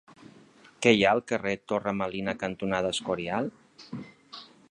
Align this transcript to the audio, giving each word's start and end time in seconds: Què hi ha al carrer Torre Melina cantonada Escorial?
Què 0.85 0.93
hi 0.95 1.03
ha 1.05 1.11
al 1.17 1.21
carrer 1.31 1.53
Torre 1.73 1.93
Melina 1.99 2.35
cantonada 2.45 2.93
Escorial? 2.97 3.53